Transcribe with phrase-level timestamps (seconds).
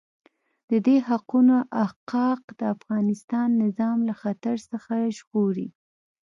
[0.69, 5.69] د دې حقوقو احقاق د افغانستان نظام له خطر څخه ژغوري.